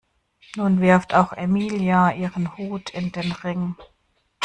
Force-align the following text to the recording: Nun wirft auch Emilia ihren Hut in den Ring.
Nun 0.55 0.81
wirft 0.81 1.13
auch 1.13 1.31
Emilia 1.31 2.09
ihren 2.11 2.57
Hut 2.57 2.89
in 2.89 3.11
den 3.11 3.31
Ring. 3.33 3.75